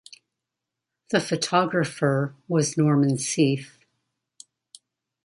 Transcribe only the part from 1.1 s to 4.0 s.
The photographer was Norman Seeff.